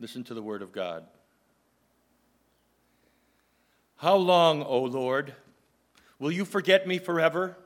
[0.00, 1.04] Listen to the word of God.
[3.96, 5.34] How long, O Lord,
[6.18, 7.56] will you forget me forever?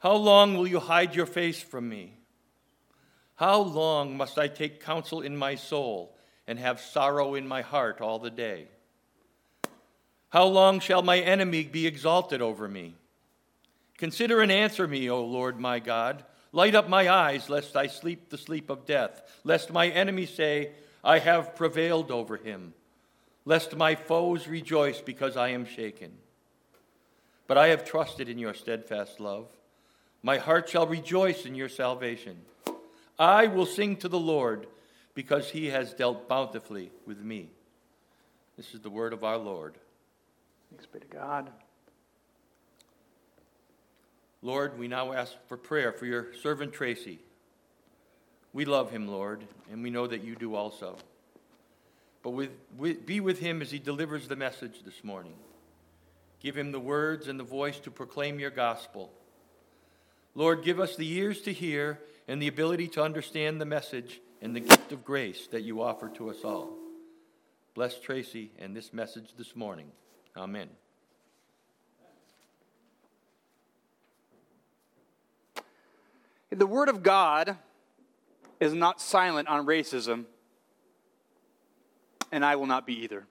[0.00, 2.14] How long will you hide your face from me?
[3.36, 6.16] How long must I take counsel in my soul
[6.46, 8.68] and have sorrow in my heart all the day?
[10.30, 12.96] How long shall my enemy be exalted over me?
[13.96, 16.24] Consider and answer me, O Lord my God.
[16.52, 20.72] Light up my eyes, lest I sleep the sleep of death, lest my enemy say,
[21.08, 22.74] I have prevailed over him,
[23.46, 26.12] lest my foes rejoice because I am shaken.
[27.46, 29.46] But I have trusted in your steadfast love.
[30.22, 32.36] My heart shall rejoice in your salvation.
[33.18, 34.66] I will sing to the Lord
[35.14, 37.48] because he has dealt bountifully with me.
[38.58, 39.76] This is the word of our Lord.
[40.68, 41.48] Thanks be to God.
[44.42, 47.20] Lord, we now ask for prayer for your servant Tracy.
[48.52, 50.96] We love him, Lord, and we know that you do also.
[52.22, 55.34] But with, with, be with him as he delivers the message this morning.
[56.40, 59.12] Give him the words and the voice to proclaim your gospel.
[60.34, 64.54] Lord, give us the ears to hear and the ability to understand the message and
[64.54, 66.76] the gift of grace that you offer to us all.
[67.74, 69.90] Bless Tracy and this message this morning.
[70.36, 70.68] Amen.
[76.50, 77.56] The Word of God
[78.60, 80.24] is not silent on racism,
[82.32, 83.26] and I will not be either.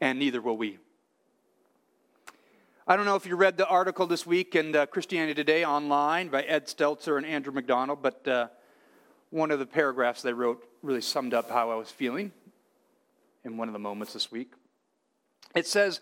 [0.00, 0.78] And neither will we.
[2.86, 6.28] I don't know if you read the article this week in uh, Christianity Today online
[6.28, 8.48] by Ed Stetzer and Andrew McDonald, but uh,
[9.30, 12.32] one of the paragraphs they wrote really summed up how I was feeling
[13.44, 14.52] in one of the moments this week.
[15.54, 16.00] It says,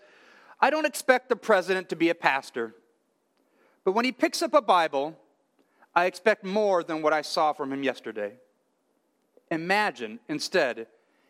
[0.61, 2.75] I don't expect the president to be a pastor,
[3.85, 5.15] but when he picks up a Bible,
[5.99, 8.35] I expect more than what I saw from him yesterday.
[9.51, 10.87] Imagine, instead,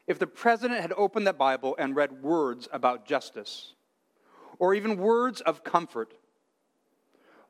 [0.07, 3.73] if the president had opened that Bible and read words about justice,
[4.59, 6.13] or even words of comfort.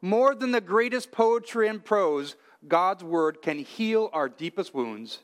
[0.01, 2.37] More than the greatest poetry and prose,
[2.69, 5.19] God's word can heal our deepest wounds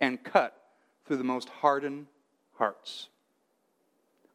[0.00, 0.58] and cut
[1.04, 2.06] through the most hardened
[2.54, 3.10] hearts.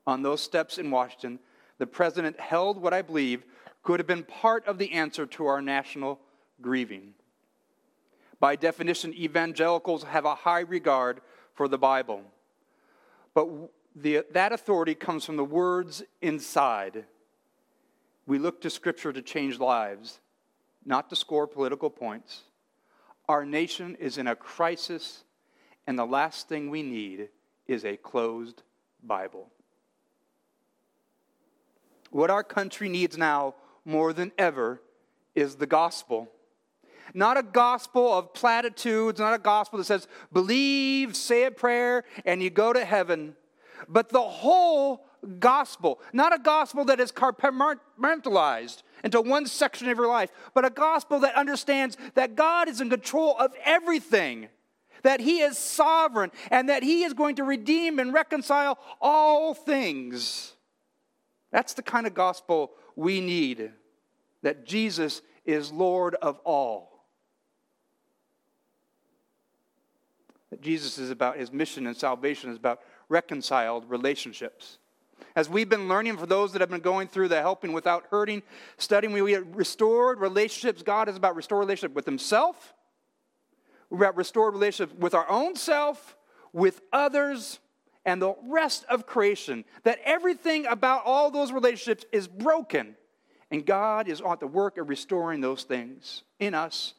[0.06, 1.40] On those steps in Washington,
[1.80, 3.46] the president held what I believe
[3.82, 6.20] could have been part of the answer to our national
[6.64, 7.14] grieving.
[8.40, 11.22] By definition, evangelicals have a high regard
[11.54, 12.24] for the Bible.
[13.36, 13.48] But
[13.96, 17.06] the, that authority comes from the words inside.
[18.26, 20.20] We look to Scripture to change lives,
[20.86, 22.42] not to score political points.
[23.30, 25.24] Our nation is in a crisis,
[25.88, 27.30] and the last thing we need
[27.68, 28.64] is a closed
[29.04, 29.50] Bible.
[32.12, 34.82] What our country needs now more than ever
[35.34, 36.30] is the gospel.
[37.14, 42.42] Not a gospel of platitudes, not a gospel that says, believe, say a prayer, and
[42.42, 43.36] you go to heaven,
[43.88, 45.06] but the whole
[45.40, 46.00] gospel.
[46.12, 51.20] Not a gospel that is compartmentalized into one section of your life, but a gospel
[51.20, 54.50] that understands that God is in control of everything,
[55.04, 60.54] that He is sovereign, and that He is going to redeem and reconcile all things.
[61.52, 63.72] That's the kind of gospel we need,
[64.42, 66.93] that Jesus is Lord of all.
[70.54, 74.78] That Jesus is about his mission and salvation is about reconciled relationships.
[75.36, 78.44] As we've been learning for those that have been going through the helping without hurting,
[78.78, 80.84] studying, we get restored relationships.
[80.84, 82.76] God is about restored relationship with himself.
[83.90, 86.16] We're about restored relationship with our own self,
[86.52, 87.60] with others,
[88.06, 89.66] and the rest of creation.
[89.86, 92.96] That everything about all those relationships is broken.
[93.50, 96.94] And God is at the work of restoring those things in us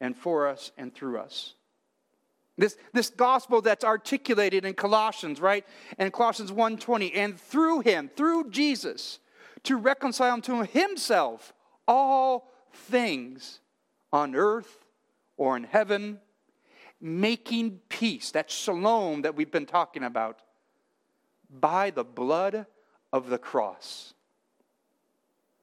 [0.00, 1.54] and for us and through us.
[2.60, 5.66] This, this gospel that's articulated in Colossians, right?
[5.96, 9.18] And Colossians 1:20, and through him, through Jesus,
[9.62, 11.54] to reconcile to himself
[11.88, 13.60] all things
[14.12, 14.84] on earth
[15.38, 16.20] or in heaven,
[17.00, 18.30] making peace.
[18.32, 20.40] That shalom that we've been talking about
[21.48, 22.66] by the blood
[23.10, 24.12] of the cross.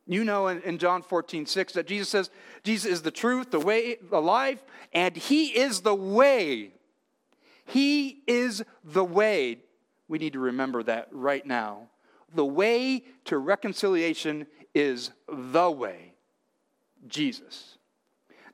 [0.08, 2.32] You know in, in, John 14, 6 that Jesus says,
[2.64, 6.72] Jesus is the truth, the way, the life, and He is the way
[7.68, 9.60] he is the way.
[10.08, 11.90] We need to remember that right now.
[12.34, 16.14] The way to reconciliation is the way
[17.08, 17.78] Jesus.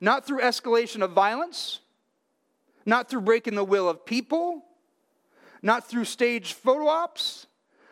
[0.00, 1.80] Not through escalation of violence,
[2.84, 4.64] not through breaking the will of people,
[5.62, 7.46] not through staged photo ops,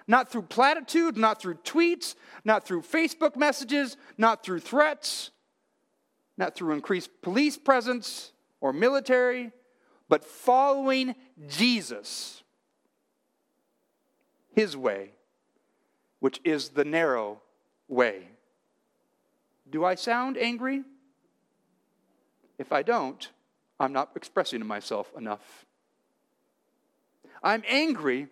[0.09, 5.31] not through platitudes, not through tweets, not through Facebook messages, not through threats,
[6.37, 9.53] not through increased police presence or military,
[10.13, 11.15] but following
[11.49, 12.43] Jesus,
[14.55, 15.13] his way,
[16.21, 17.41] which is the narrow
[17.89, 18.29] way.
[19.71, 20.85] Do I sound angry?
[22.59, 23.27] If I don't,
[23.81, 25.65] I'm not expressing myself enough.
[27.43, 28.27] I'm angry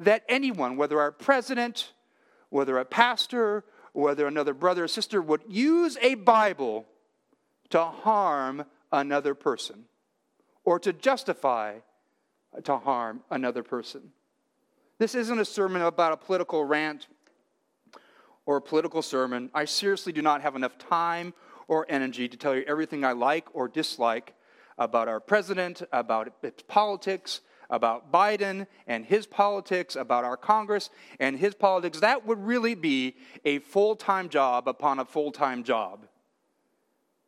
[0.00, 1.92] that anyone, whether our president,
[2.48, 3.62] whether a pastor,
[3.92, 6.86] whether another brother or sister, would use a Bible
[7.68, 9.84] to harm another person
[10.66, 11.76] or to justify
[12.54, 14.12] uh, to harm another person.
[14.98, 17.06] This isn't a sermon about a political rant
[18.44, 19.48] or a political sermon.
[19.54, 21.32] I seriously do not have enough time
[21.68, 24.34] or energy to tell you everything I like or dislike
[24.78, 27.40] about our president, about its politics,
[27.70, 32.00] about Biden and his politics, about our Congress and his politics.
[32.00, 36.06] That would really be a full time job upon a full time job.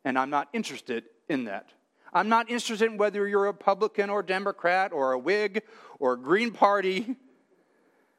[0.05, 1.73] And I'm not interested in that.
[2.13, 5.63] I'm not interested in whether you're a Republican or Democrat or a Whig
[5.99, 7.15] or a Green Party.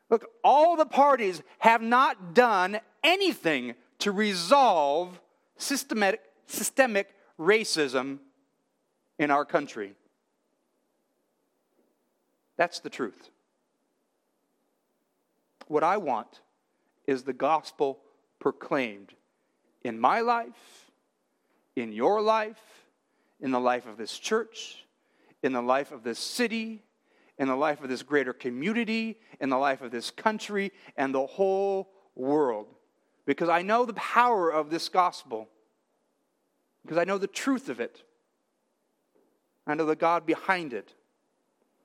[0.08, 5.20] Look, all the parties have not done anything to resolve
[5.56, 8.18] systematic, systemic racism
[9.18, 9.94] in our country.
[12.56, 13.30] That's the truth.
[15.68, 16.40] What I want
[17.06, 18.00] is the gospel
[18.38, 19.14] proclaimed
[19.82, 20.90] in my life,
[21.76, 22.79] in your life,
[23.40, 24.84] in the life of this church,
[25.42, 26.82] in the life of this city,
[27.38, 31.26] in the life of this greater community, in the life of this country, and the
[31.26, 32.66] whole world.
[33.24, 35.48] Because I know the power of this gospel,
[36.82, 38.02] because I know the truth of it,
[39.66, 40.94] I know the God behind it.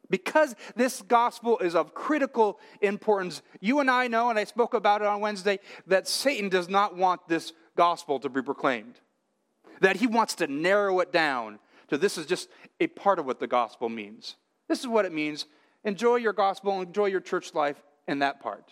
[0.10, 5.02] Because this gospel is of critical importance, you and I know, and I spoke about
[5.02, 9.00] it on Wednesday, that Satan does not want this gospel to be proclaimed
[9.82, 12.50] that he wants to narrow it down to this is just
[12.80, 14.36] a part of what the gospel means.
[14.68, 15.46] This is what it means.
[15.84, 18.72] Enjoy your gospel, enjoy your church life in that part.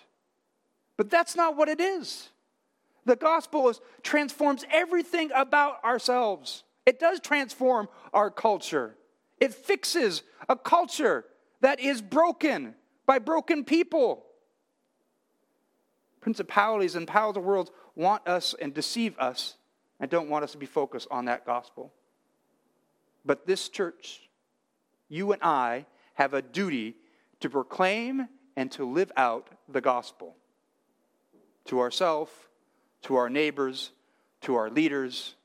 [0.97, 2.29] But that's not what it is.
[3.05, 6.63] The gospel is, transforms everything about ourselves.
[6.85, 8.95] It does transform our culture.
[9.39, 11.25] It fixes a culture
[11.61, 14.25] that is broken by broken people.
[16.21, 19.55] Principalities and powers of the world want us and deceive us
[20.03, 21.93] I don't want us to be focused on that gospel.
[23.23, 24.19] But this church,
[25.07, 25.85] you and I,
[26.15, 26.97] have a duty
[27.39, 28.27] to proclaim
[28.57, 30.35] and to live out the gospel
[31.67, 32.33] to ourselves,
[33.03, 33.91] to our neighbors,
[34.41, 35.35] to our leaders,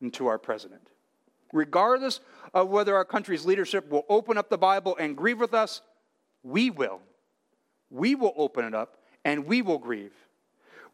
[0.00, 0.88] and to our president.
[1.52, 2.20] Regardless
[2.54, 5.82] of whether our country's leadership will open up the Bible and grieve with us,
[6.42, 7.02] we will.
[7.90, 8.96] We will open it up
[9.26, 10.14] and we will grieve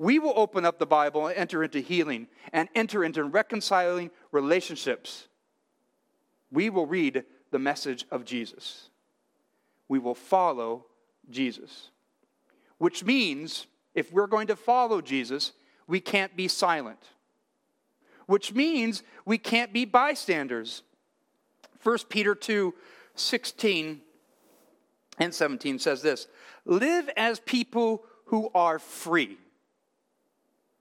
[0.01, 5.29] we will open up the Bible and enter into healing and enter into reconciling relationships.
[6.51, 8.89] We will read the message of Jesus.
[9.89, 10.87] We will follow
[11.29, 11.91] Jesus.
[12.79, 15.53] Which means, if we're going to follow Jesus,
[15.87, 17.11] we can't be silent.
[18.25, 20.83] Which means we can't be bystanders.
[21.83, 22.73] 1 Peter 2
[23.17, 24.01] 16
[25.19, 26.27] and 17 says this
[26.65, 29.37] Live as people who are free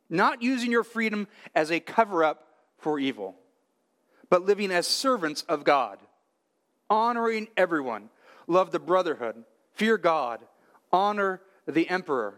[0.09, 2.47] not using your freedom as a cover up
[2.77, 3.35] for evil,
[4.29, 5.99] but living as servants of God,
[6.89, 8.09] honoring everyone,
[8.47, 10.39] love the brotherhood, fear God,
[10.91, 12.35] honor the emperor.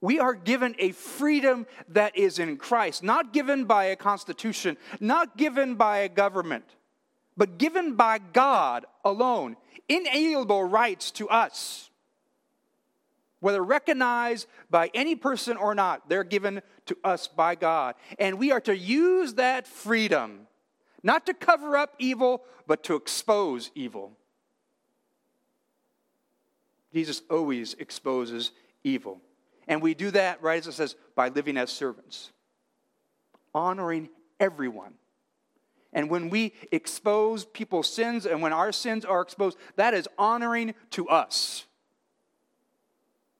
[0.00, 5.36] We are given a freedom that is in Christ, not given by a constitution, not
[5.36, 6.64] given by a government,
[7.36, 9.56] but given by God alone,
[9.88, 11.87] inalienable rights to us
[13.40, 17.94] whether recognized by any person or not, they're given to us by God.
[18.18, 20.46] And we are to use that freedom
[21.02, 24.12] not to cover up evil, but to expose evil.
[26.92, 28.50] Jesus always exposes
[28.82, 29.20] evil.
[29.68, 32.32] And we do that, right as it says, by living as servants,
[33.54, 34.08] honoring
[34.40, 34.94] everyone.
[35.92, 40.74] And when we expose people's sins and when our sins are exposed, that is honoring
[40.90, 41.64] to us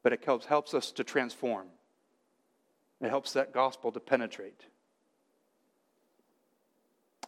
[0.08, 1.66] but it helps, helps us to transform.
[3.02, 4.62] It helps that gospel to penetrate.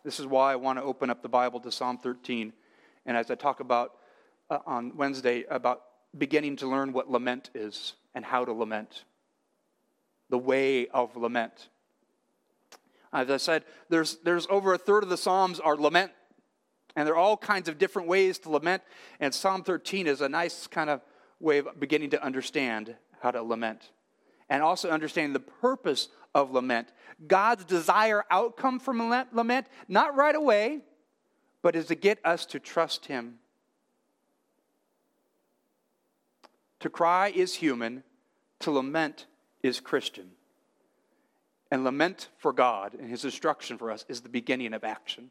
[0.03, 2.55] This is why I want to open up the Bible to Psalm 13.
[3.05, 3.97] And as I talk about
[4.49, 5.83] uh, on Wednesday about
[6.17, 9.05] beginning to learn what lament is and how to lament,
[10.31, 11.69] the way of lament.
[13.13, 16.13] As I said, there's, there's over a third of the Psalms are lament,
[16.97, 18.83] and there are all kinds of different ways to lament.
[19.21, 21.03] And Psalm 13 is a nice kind of
[21.41, 23.91] way of beginning to understand how to lament
[24.51, 26.89] and also understanding the purpose of lament.
[27.27, 28.99] God's desire outcome from
[29.33, 30.81] lament, not right away,
[31.63, 33.39] but is to get us to trust Him.
[36.81, 38.03] To cry is human,
[38.61, 39.27] to lament
[39.63, 40.31] is Christian.
[41.71, 45.31] And lament for God and His instruction for us is the beginning of action.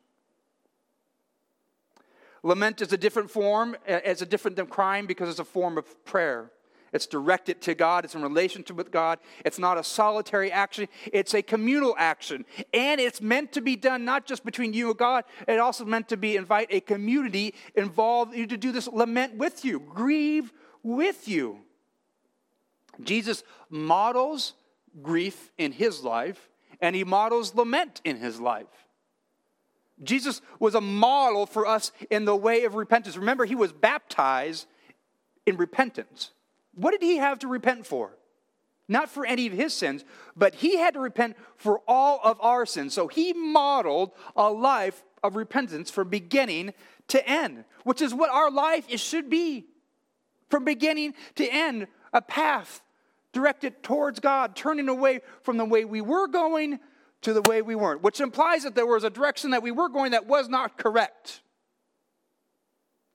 [2.43, 6.05] Lament is a different form, it's a different than crying because it's a form of
[6.05, 6.51] prayer.
[6.91, 9.19] It's directed to God, it's in relationship with God.
[9.45, 12.45] It's not a solitary action, it's a communal action.
[12.73, 16.09] And it's meant to be done not just between you and God, it's also meant
[16.09, 21.59] to be invite a community involved to do this lament with you, grieve with you.
[23.03, 24.53] Jesus models
[25.01, 26.49] grief in his life,
[26.81, 28.88] and he models lament in his life.
[30.03, 33.17] Jesus was a model for us in the way of repentance.
[33.17, 34.67] Remember, he was baptized
[35.45, 36.31] in repentance.
[36.75, 38.17] What did he have to repent for?
[38.87, 40.03] Not for any of his sins,
[40.35, 42.93] but he had to repent for all of our sins.
[42.93, 46.73] So he modeled a life of repentance from beginning
[47.09, 49.65] to end, which is what our life should be.
[50.49, 52.81] From beginning to end, a path
[53.31, 56.79] directed towards God, turning away from the way we were going
[57.21, 59.89] to the way we weren't, which implies that there was a direction that we were
[59.89, 61.41] going that was not correct.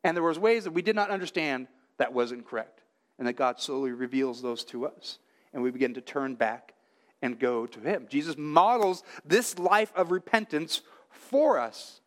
[0.02, 2.82] And there was ways that we did not understand that wasn't correct.
[3.18, 5.18] And that God slowly reveals those to us.
[5.52, 6.74] And we begin to turn back
[7.22, 8.06] and go to Him.
[8.10, 12.00] Jesus models this life of repentance for us.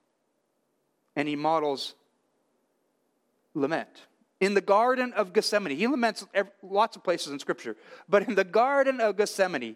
[1.15, 1.95] And He models
[3.55, 4.03] lament.
[4.39, 6.25] In the Garden of Gethsemane, he laments
[6.61, 7.75] lots of places in Scripture,
[8.07, 9.75] but in the Garden of Gethsemane,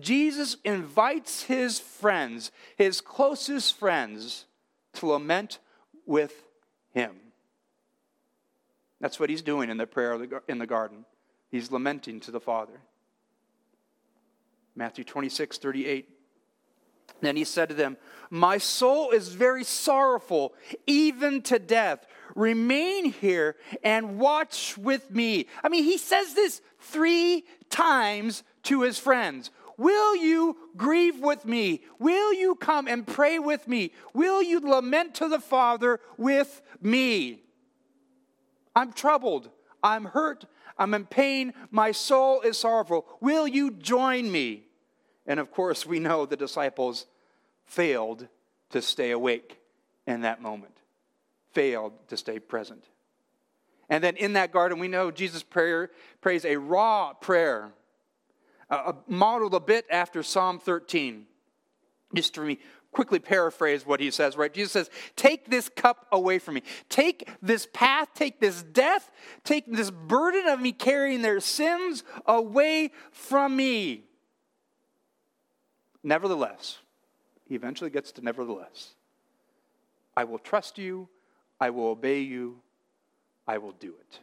[0.00, 4.46] Jesus invites his friends, his closest friends,
[4.94, 5.58] to lament
[6.06, 6.42] with
[6.94, 7.16] him.
[9.00, 11.04] That's what he's doing in the prayer in the garden.
[11.50, 12.80] He's lamenting to the Father.
[14.74, 16.08] Matthew 26, 38.
[17.20, 17.96] Then he said to them,
[18.30, 20.54] My soul is very sorrowful,
[20.86, 22.06] even to death.
[22.38, 25.46] Remain here and watch with me.
[25.64, 29.50] I mean, he says this three times to his friends.
[29.76, 31.82] Will you grieve with me?
[31.98, 33.92] Will you come and pray with me?
[34.14, 37.42] Will you lament to the Father with me?
[38.74, 39.50] I'm troubled.
[39.82, 40.44] I'm hurt.
[40.78, 41.52] I'm in pain.
[41.72, 43.04] My soul is sorrowful.
[43.20, 44.62] Will you join me?
[45.26, 47.06] And of course, we know the disciples
[47.66, 48.28] failed
[48.70, 49.58] to stay awake
[50.06, 50.77] in that moment,
[51.58, 52.84] failed to stay present.
[53.90, 57.72] And then in that garden, we know Jesus prayer, prays a raw prayer,
[58.70, 61.26] uh, modeled a bit after Psalm 13.
[62.14, 62.60] Just for me,
[62.92, 64.54] quickly paraphrase what he says, right?
[64.54, 66.62] Jesus says, Take this cup away from me.
[66.90, 69.10] Take this path, take this death,
[69.42, 74.04] take this burden of me carrying their sins away from me.
[76.04, 76.78] Nevertheless,
[77.48, 78.94] he eventually gets to nevertheless.
[80.16, 81.08] I will trust you,
[81.60, 82.60] I will obey you,
[83.46, 84.20] I will do it.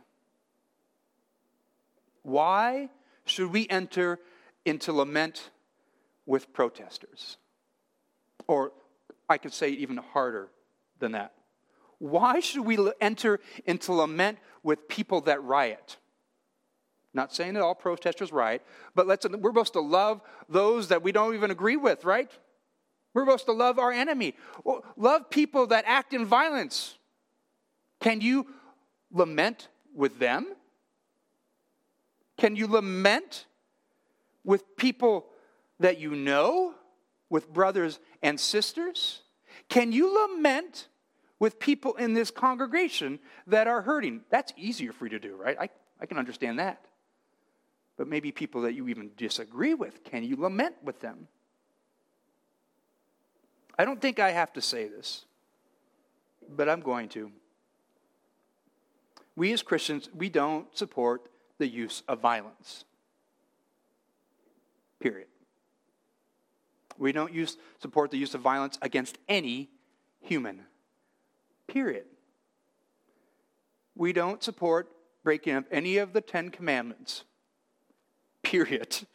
[2.23, 2.89] Why
[3.25, 4.19] should we enter
[4.65, 5.49] into lament
[6.25, 7.37] with protesters?
[8.47, 8.71] Or
[9.29, 10.49] I could say even harder
[10.99, 11.33] than that.
[11.99, 15.97] Why should we enter into lament with people that riot?
[17.13, 18.61] Not saying that all protesters riot,
[18.93, 22.29] but let's, we're supposed to love those that we don't even agree with, right?
[23.13, 24.35] We're supposed to love our enemy.
[24.97, 26.97] Love people that act in violence.
[27.99, 28.47] Can you
[29.11, 30.47] lament with them?
[32.37, 33.45] Can you lament
[34.43, 35.27] with people
[35.79, 36.75] that you know,
[37.29, 39.21] with brothers and sisters?
[39.69, 40.87] Can you lament
[41.39, 44.21] with people in this congregation that are hurting?
[44.29, 45.57] That's easier for you to do, right?
[45.59, 46.85] I, I can understand that.
[47.97, 51.27] But maybe people that you even disagree with, can you lament with them?
[53.77, 55.25] I don't think I have to say this,
[56.55, 57.31] but I'm going to.
[59.35, 62.85] We as Christians, we don't support the use of violence.
[64.99, 65.27] Period.
[66.97, 69.69] We don't use, support the use of violence against any
[70.21, 70.61] human.
[71.67, 72.05] Period.
[73.95, 74.89] We don't support
[75.23, 77.23] breaking up any of the Ten Commandments.
[78.43, 79.05] Period.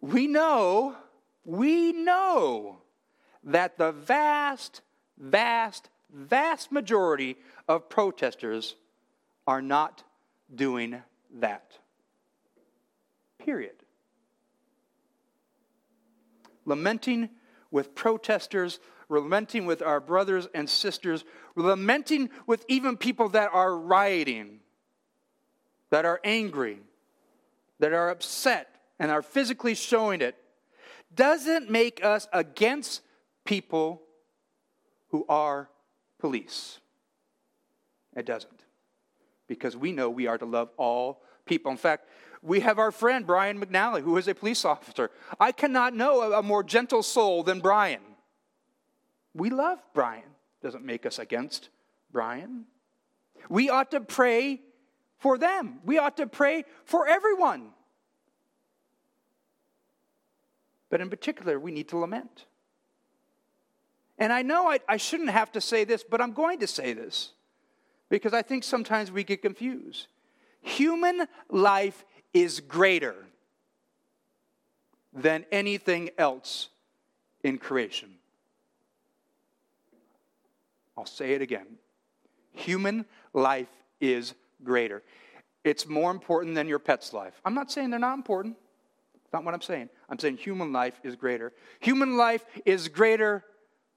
[0.00, 0.96] We know
[1.44, 2.78] we know
[3.42, 4.82] that the vast,
[5.18, 7.36] vast, vast majority
[7.68, 8.76] of protesters
[9.46, 10.02] are not
[10.54, 11.02] doing
[11.38, 11.78] that.
[13.38, 13.74] Period.
[16.64, 17.30] Lamenting
[17.70, 21.24] with protesters, lamenting with our brothers and sisters,
[21.56, 24.60] lamenting with even people that are rioting,
[25.90, 26.78] that are angry,
[27.78, 30.36] that are upset, and are physically showing it
[31.14, 33.02] doesn't make us against
[33.44, 34.02] people
[35.08, 35.68] who are
[36.20, 36.78] police.
[38.16, 38.64] It doesn't.
[39.46, 41.70] Because we know we are to love all people.
[41.70, 42.08] In fact,
[42.42, 45.10] we have our friend Brian McNally, who is a police officer.
[45.38, 48.00] I cannot know a more gentle soul than Brian.
[49.34, 50.22] We love Brian.
[50.62, 51.68] Doesn't make us against
[52.12, 52.66] Brian.
[53.48, 54.60] We ought to pray
[55.18, 55.80] for them.
[55.84, 57.70] We ought to pray for everyone.
[60.90, 62.46] But in particular, we need to lament.
[64.20, 66.92] And I know I, I, shouldn't have to say this, but I'm going to say
[66.92, 67.30] this
[68.10, 70.08] because I think sometimes we get confused.
[70.60, 73.16] Human life is greater
[75.14, 76.68] than anything else
[77.42, 78.10] in creation.
[80.98, 81.66] I'll say it again.
[82.52, 83.70] Human life
[84.02, 85.02] is greater.
[85.64, 87.40] It's more important than your pet's life.
[87.42, 88.56] I'm not saying they're not important.
[89.32, 89.88] Not what I'm saying.
[90.10, 91.54] I'm saying human life is greater.
[91.78, 93.44] Human life is greater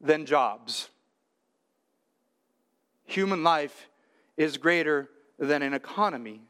[0.01, 0.89] than jobs.
[3.05, 3.89] Human life
[4.37, 5.09] is greater
[5.39, 6.41] than an economy.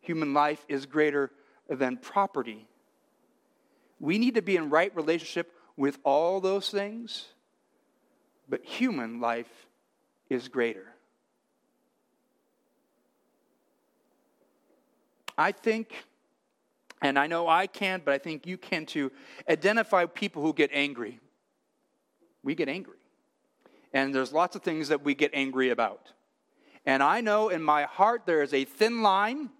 [0.00, 1.30] Human life is greater
[1.68, 2.68] than property.
[3.98, 7.26] We need to be in right relationship with all those things,
[8.48, 9.66] but human life
[10.28, 10.86] is greater.
[15.38, 15.92] I think,
[17.02, 19.12] and I know I can, but I think you can too,
[19.48, 21.20] identify people who get angry.
[22.46, 22.98] We get angry.
[23.92, 26.12] And there's lots of things that we get angry about.
[26.86, 29.50] And I know in my heart there is a thin line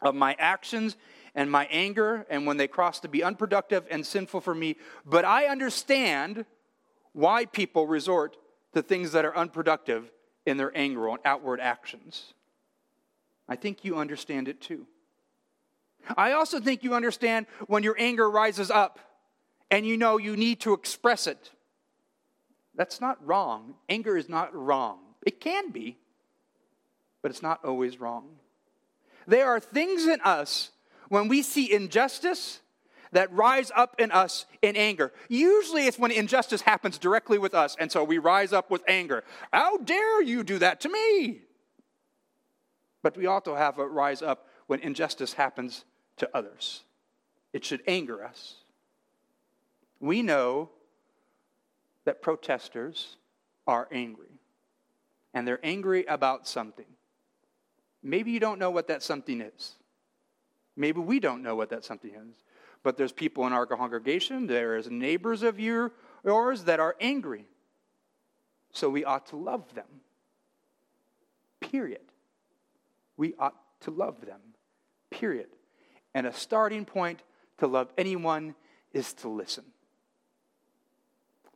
[0.00, 0.96] of my actions
[1.34, 4.76] and my anger, and when they cross to be unproductive and sinful for me.
[5.04, 6.46] But I understand
[7.12, 8.38] why people resort
[8.72, 10.10] to things that are unproductive
[10.46, 12.32] in their anger and outward actions.
[13.50, 14.86] I think you understand it too.
[16.16, 18.98] I also think you understand when your anger rises up
[19.70, 21.50] and you know you need to express it.
[22.78, 23.74] That's not wrong.
[23.88, 25.00] Anger is not wrong.
[25.26, 25.98] It can be,
[27.20, 28.36] but it's not always wrong.
[29.26, 30.70] There are things in us
[31.08, 32.60] when we see injustice
[33.10, 35.12] that rise up in us in anger.
[35.28, 39.24] Usually it's when injustice happens directly with us, and so we rise up with anger.
[39.52, 41.40] How dare you do that to me?
[43.02, 45.84] But we also have a rise up when injustice happens
[46.18, 46.84] to others.
[47.52, 48.54] It should anger us.
[49.98, 50.70] We know
[52.08, 53.18] that protesters
[53.66, 54.40] are angry,
[55.34, 56.86] and they're angry about something.
[58.02, 59.74] Maybe you don't know what that something is.
[60.74, 62.42] Maybe we don't know what that something is.
[62.82, 67.44] But there's people in our congregation, there is neighbors of yours that are angry.
[68.72, 70.00] So we ought to love them.
[71.60, 72.00] Period.
[73.18, 74.40] We ought to love them.
[75.10, 75.48] Period.
[76.14, 77.20] And a starting point
[77.58, 78.54] to love anyone
[78.94, 79.64] is to listen.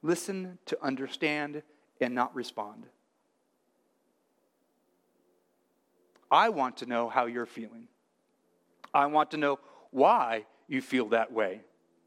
[0.03, 1.63] Listen to understand
[2.01, 2.87] and not respond.
[6.31, 7.89] I want to know how you're feeling.
[8.93, 9.59] I want to know
[9.91, 11.61] why you feel that way.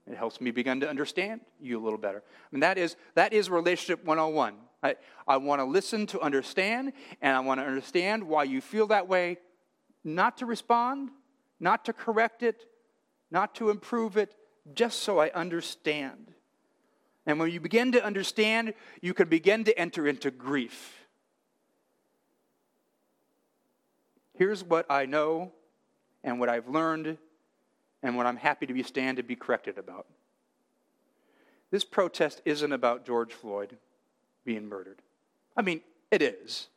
[0.08, 2.22] It helps me begin to understand you a little better.
[2.52, 4.56] Mean, that is, that is relationship 101.
[4.84, 4.96] I,
[5.28, 9.08] I want to listen to understand, and I want to understand why you feel that
[9.08, 9.38] way,
[10.04, 11.10] not to respond,
[11.60, 12.66] not to correct it,
[13.32, 14.36] not to improve it,
[14.76, 16.35] just so I understand.
[17.26, 21.06] And when you begin to understand, you can begin to enter into grief.
[24.34, 25.52] Here's what I know
[26.24, 27.18] and what I've learned
[28.04, 30.06] and what I'm happy to be stand to be corrected about.
[31.72, 33.78] This protest isn't about George Floyd
[34.44, 35.02] being murdered.
[35.58, 36.68] I mean, it is,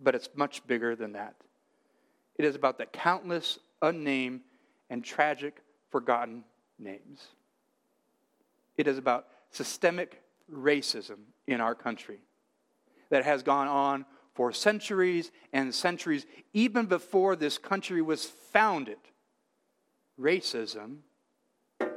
[0.00, 1.34] but it's much bigger than that.
[2.36, 4.42] It is about the countless unnamed
[4.88, 6.44] and tragic forgotten
[6.78, 7.26] names.
[8.76, 12.18] It is about systemic racism in our country
[13.10, 18.98] that has gone on for centuries and centuries, even before this country was founded,
[20.18, 20.98] racism,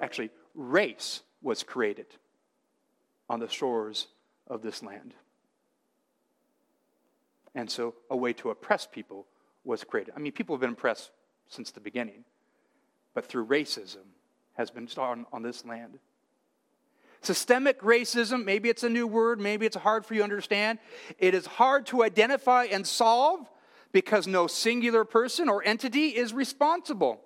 [0.02, 2.08] actually, race was created
[3.30, 4.08] on the shores
[4.48, 5.14] of this land.
[7.56, 9.28] And so a way to oppress people
[9.64, 10.14] was created.
[10.16, 11.12] I mean, people have been oppressed
[11.48, 12.26] since the beginning,
[13.14, 14.06] but through racism
[14.54, 16.00] has been on, on this land.
[17.24, 20.80] Systemic racism, maybe it's a new word, maybe it's hard for you to understand.
[21.18, 23.50] It is hard to identify and solve
[23.94, 27.22] because no singular person or entity is responsible.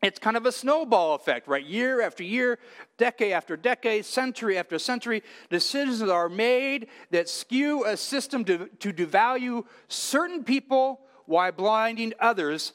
[0.00, 1.64] It's kind of a snowball effect, right?
[1.64, 2.58] Year after year,
[2.96, 8.92] decade after decade, century after century, decisions are made that skew a system to, to
[8.92, 12.72] devalue certain people while blinding others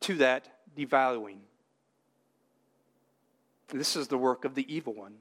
[0.00, 1.38] to that devaluing.
[3.68, 5.14] This is the work of the evil one.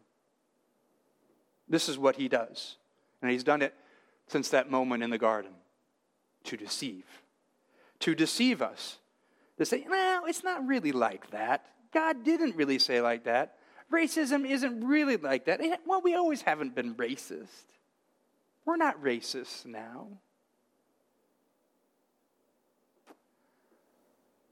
[1.71, 2.75] This is what he does.
[3.21, 3.73] And he's done it
[4.27, 5.51] since that moment in the garden
[6.43, 7.05] to deceive.
[7.99, 8.97] To deceive us.
[9.57, 11.65] To say, no, it's not really like that.
[11.93, 13.57] God didn't really say like that.
[13.91, 15.62] Racism isn't really like that.
[15.86, 17.65] Well, we always haven't been racist.
[18.65, 20.07] We're not racist now.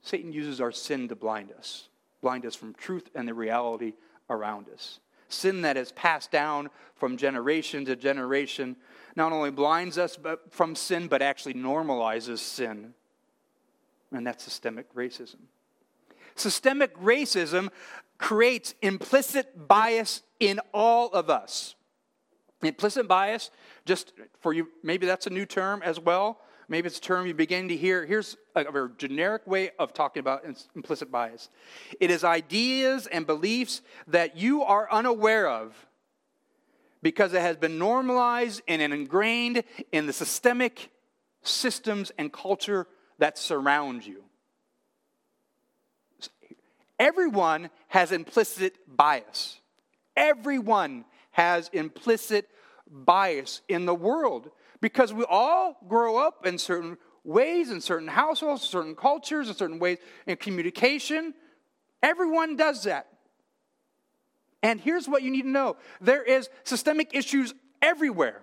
[0.02, 1.88] Satan uses our sin to blind us,
[2.22, 3.92] blind us from truth and the reality
[4.30, 5.00] around us.
[5.30, 8.76] Sin that is passed down from generation to generation
[9.16, 10.18] not only blinds us
[10.50, 12.94] from sin, but actually normalizes sin.
[14.12, 15.38] And that's systemic racism.
[16.34, 17.70] Systemic racism
[18.18, 21.74] creates implicit bias in all of us.
[22.62, 23.50] Implicit bias,
[23.86, 26.40] just for you, maybe that's a new term as well.
[26.70, 28.06] Maybe it's a term you begin to hear.
[28.06, 30.44] Here's a very generic way of talking about
[30.76, 31.50] implicit bias
[31.98, 35.74] it is ideas and beliefs that you are unaware of
[37.02, 40.90] because it has been normalized and ingrained in the systemic
[41.42, 42.86] systems and culture
[43.18, 44.22] that surround you.
[47.00, 49.58] Everyone has implicit bias.
[50.16, 52.48] Everyone has implicit
[52.88, 54.50] bias in the world
[54.80, 59.78] because we all grow up in certain ways, in certain households, certain cultures, in certain
[59.78, 61.34] ways in communication.
[62.02, 63.06] Everyone does that.
[64.62, 68.42] And here's what you need to know there is systemic issues everywhere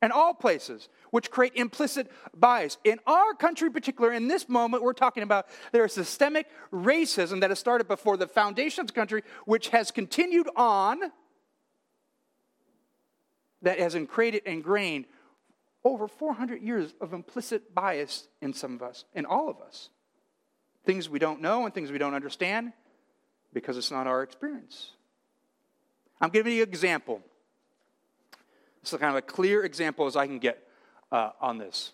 [0.00, 2.78] and all places which create implicit bias.
[2.84, 7.40] In our country, in particular, in this moment, we're talking about there is systemic racism
[7.40, 10.98] that has started before the foundation of the country, which has continued on,
[13.62, 15.06] that has created ingrained
[15.84, 19.90] over 400 years of implicit bias in some of us, in all of us.
[20.84, 22.72] Things we don't know and things we don't understand
[23.52, 24.90] because it's not our experience.
[26.20, 27.20] I'm giving you an example.
[28.82, 30.66] This is kind of a clear example as I can get
[31.10, 31.92] uh, on this.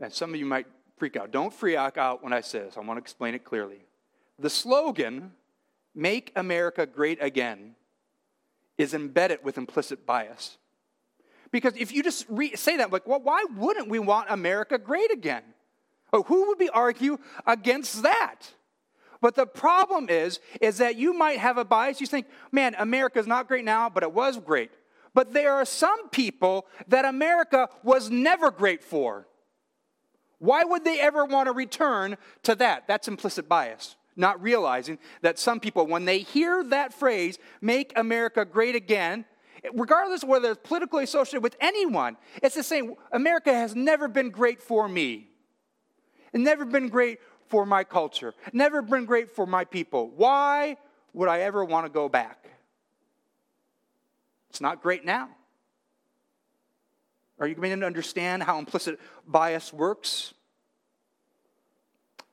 [0.00, 1.30] And some of you might freak out.
[1.30, 2.76] Don't freak out when I say this.
[2.76, 3.84] I want to explain it clearly.
[4.38, 5.32] The slogan,
[5.94, 7.74] Make America Great Again,
[8.78, 10.56] is embedded with implicit bias.
[11.52, 15.10] Because if you just re- say that, like, well, why wouldn't we want America great
[15.10, 15.42] again?
[16.12, 18.36] Oh, who would be argue against that?
[19.20, 22.00] But the problem is, is that you might have a bias.
[22.00, 24.70] You think, man, America's not great now, but it was great.
[25.12, 29.26] But there are some people that America was never great for.
[30.38, 32.86] Why would they ever want to return to that?
[32.86, 33.96] That's implicit bias.
[34.16, 39.26] Not realizing that some people, when they hear that phrase, make America great again,
[39.72, 42.94] regardless of whether it's politically associated with anyone, it's the same.
[43.12, 45.28] America has never been great for me.
[46.32, 47.18] It's never been great
[47.48, 48.34] for my culture.
[48.52, 50.10] Never been great for my people.
[50.16, 50.76] Why
[51.12, 52.48] would I ever want to go back?
[54.48, 55.28] It's not great now.
[57.38, 60.34] Are you beginning to understand how implicit bias works?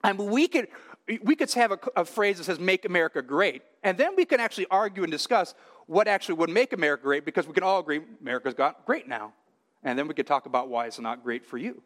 [0.03, 0.67] I mean, we could,
[1.23, 3.61] we could have a, a, phrase that says, make America great.
[3.83, 5.55] And then we can actually argue and discuss
[5.88, 9.34] what actually would make America great because we can all agree America's got great now.
[9.84, 11.82] And then we could talk about why it's not great for you.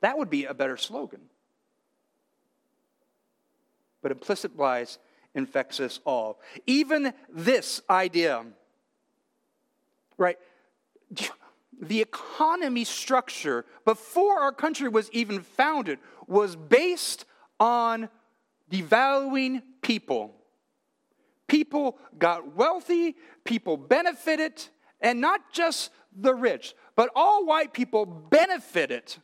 [0.00, 1.20] That would be a better slogan.
[4.02, 4.98] But implicit bias
[5.34, 6.40] infects us all.
[6.66, 8.44] Even this idea
[10.22, 10.38] right?
[11.80, 17.24] The economy structure before our country was even founded was based
[17.58, 18.08] on
[18.70, 20.34] devaluing people.
[21.48, 24.68] People got wealthy, people benefited,
[25.00, 29.16] and not just the rich, but all white people benefited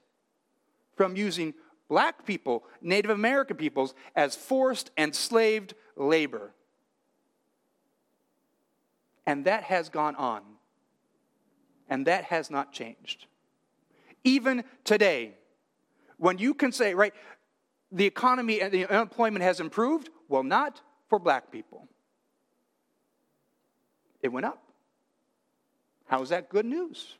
[0.96, 1.54] from using
[1.88, 6.52] black people, Native American peoples, as forced and slaved labor.
[9.26, 10.42] And that has gone on
[11.88, 13.26] and that has not changed.
[14.24, 15.33] Even today,
[16.18, 17.14] when you can say, right,
[17.90, 21.88] the economy and the unemployment has improved, well, not for black people.
[24.22, 24.62] It went up.
[26.07, 27.16] How is that good news?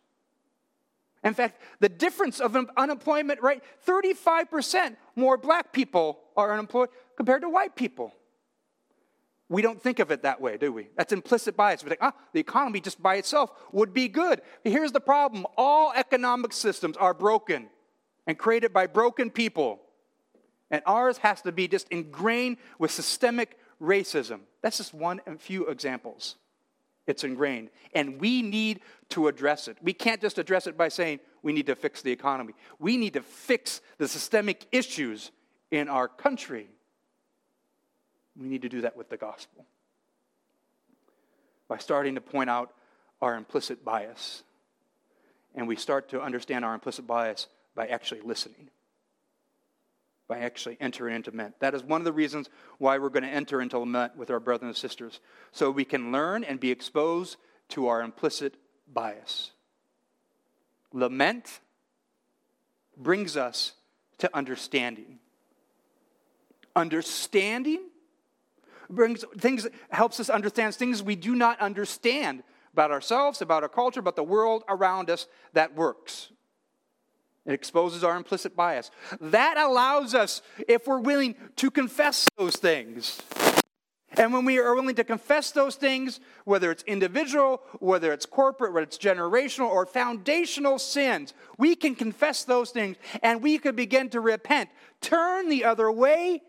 [1.24, 7.48] In fact, the difference of unemployment, rate 35% more black people are unemployed compared to
[7.48, 8.14] white people.
[9.50, 10.88] We don't think of it that way, do we?
[10.96, 11.82] That's implicit bias.
[11.82, 14.42] We think, ah, the economy just by itself would be good.
[14.62, 17.68] But here's the problem all economic systems are broken
[18.26, 19.80] and created by broken people.
[20.70, 24.40] And ours has to be just ingrained with systemic racism.
[24.61, 26.37] That's just one and few examples.
[27.09, 27.71] It's ingrained.
[27.94, 29.79] And we need to address it.
[29.83, 32.53] We can't just address it by saying we need to fix the economy.
[32.79, 35.33] We need to fix the systemic issues
[35.71, 36.68] in our country.
[38.38, 39.64] We need to do that with the gospel
[41.66, 42.73] by starting to point out
[43.21, 44.42] our implicit bias.
[45.55, 48.68] And we start to understand our implicit bias by actually listening,
[50.29, 51.55] by actually entering into lament.
[51.59, 54.38] That is one of the reasons why we're going to enter into lament with our
[54.38, 57.37] brothers and sisters, so we can learn and be exposed
[57.71, 58.55] to our implicit
[58.93, 59.53] bias.
[60.93, 61.61] Lament
[62.97, 63.73] brings us
[64.19, 65.19] to understanding.
[66.77, 67.88] Understanding
[68.91, 74.01] brings things helps us understand things we do not understand about ourselves, about our culture,
[74.01, 76.31] about the world around us that works.
[77.48, 78.90] It exposes our implicit bias.
[79.22, 83.22] That allows us, if we're willing, to confess those things.
[84.18, 88.74] And when we are willing to confess those things, whether it's individual, whether it's corporate,
[88.74, 94.11] whether it's generational or foundational sins, we can confess those things and we can begin
[94.11, 94.68] to repent,
[95.00, 96.42] turn the other way,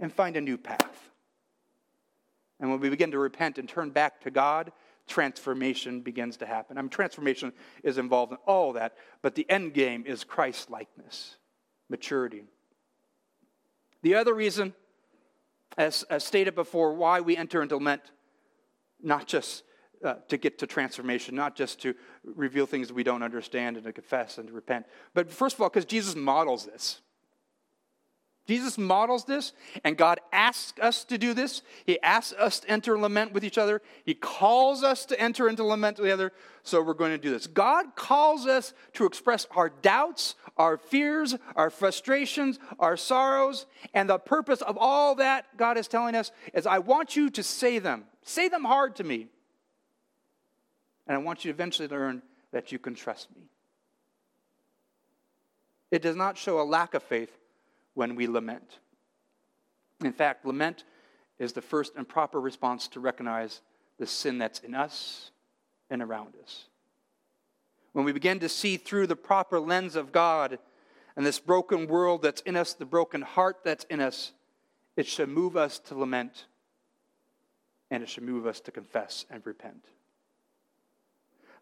[0.00, 1.10] and find a new path.
[2.60, 4.72] And when we begin to repent and turn back to God,
[5.06, 6.78] transformation begins to happen.
[6.78, 11.36] I mean, transformation is involved in all that, but the end game is Christ likeness,
[11.88, 12.44] maturity.
[14.02, 14.74] The other reason,
[15.76, 18.02] as, as, stated before, why we enter into lament,
[19.02, 19.64] not just
[20.04, 23.92] uh, to get to transformation, not just to reveal things we don't understand and to
[23.92, 27.00] confess and to repent, but first of all, because Jesus models this.
[28.46, 29.54] Jesus models this,
[29.84, 31.62] and God asks us to do this.
[31.86, 33.80] He asks us to enter lament with each other.
[34.04, 36.30] He calls us to enter into lament together,
[36.62, 37.46] so we're going to do this.
[37.46, 44.18] God calls us to express our doubts, our fears, our frustrations, our sorrows, and the
[44.18, 48.04] purpose of all that God is telling us is I want you to say them.
[48.22, 49.28] Say them hard to me.
[51.06, 53.42] And I want you to eventually learn that you can trust me.
[55.90, 57.30] It does not show a lack of faith
[57.94, 58.78] when we lament.
[60.04, 60.84] In fact, lament
[61.38, 63.60] is the first and proper response to recognize
[63.98, 65.30] the sin that's in us
[65.90, 66.64] and around us.
[67.92, 70.58] When we begin to see through the proper lens of God
[71.16, 74.32] and this broken world that's in us, the broken heart that's in us,
[74.96, 76.46] it should move us to lament
[77.90, 79.86] and it should move us to confess and repent.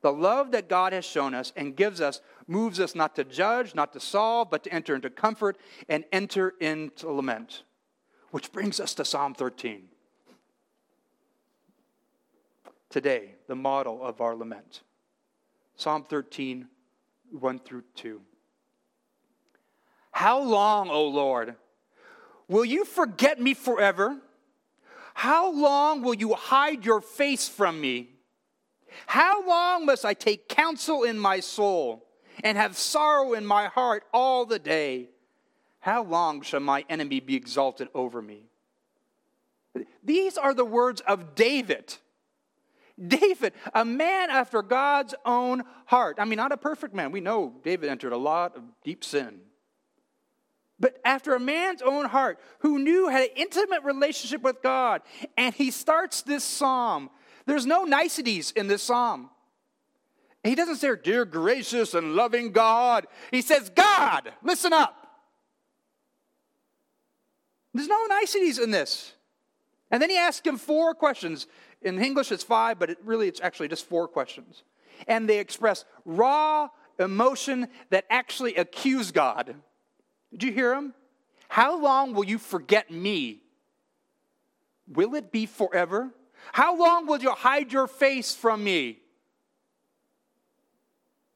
[0.03, 3.75] The love that God has shown us and gives us moves us not to judge,
[3.75, 5.57] not to solve, but to enter into comfort
[5.88, 7.62] and enter into lament.
[8.33, 9.85] Which brings us to Psalm 13.
[12.91, 14.83] Today, the model of our lament.
[15.77, 16.67] Psalm 13,
[17.31, 18.21] 1 through 2.
[20.11, 21.55] How long, O Lord,
[22.49, 24.19] will you forget me forever?
[25.15, 28.11] How long will you hide your face from me?
[29.07, 32.07] How long must I take counsel in my soul
[32.43, 35.09] and have sorrow in my heart all the day?
[35.81, 38.45] How long shall my enemy be exalted over me?
[40.03, 41.97] These are the words of David.
[43.05, 46.17] David, a man after God's own heart.
[46.19, 47.11] I mean, not a perfect man.
[47.11, 49.41] We know David entered a lot of deep sin.
[50.79, 55.03] But after a man's own heart who knew had an intimate relationship with God,
[55.37, 57.09] and he starts this psalm
[57.47, 59.31] there's no niceties in this psalm.
[60.45, 63.07] He doesn't say, Dear gracious and loving God.
[63.31, 64.99] He says, God, listen up.
[67.75, 69.13] There's no niceties in this.
[69.91, 71.47] And then he asks him four questions.
[71.81, 74.63] In English, it's five, but it really, it's actually just four questions.
[75.07, 79.55] And they express raw emotion that actually accuse God.
[80.31, 80.95] Did you hear him?
[81.49, 83.43] How long will you forget me?
[84.89, 86.11] Will it be forever?
[86.51, 88.99] How long will you hide your face from me?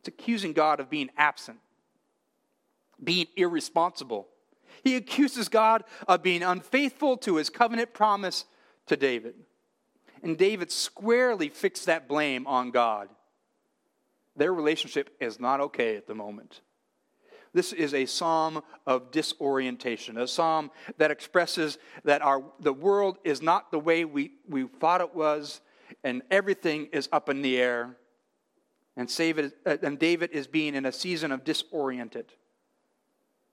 [0.00, 1.58] It's accusing God of being absent,
[3.02, 4.26] being irresponsible.
[4.82, 8.44] He accuses God of being unfaithful to his covenant promise
[8.86, 9.34] to David.
[10.22, 13.08] And David squarely fixed that blame on God.
[14.36, 16.60] Their relationship is not okay at the moment.
[17.56, 23.40] This is a psalm of disorientation, a psalm that expresses that our, the world is
[23.40, 25.62] not the way we, we thought it was,
[26.04, 27.96] and everything is up in the air.
[28.94, 32.26] And, David, uh, and David is being in a season of disoriented.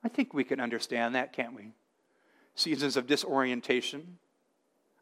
[0.04, 1.72] I think we can understand that, can't we?
[2.56, 4.18] Seasons of disorientation.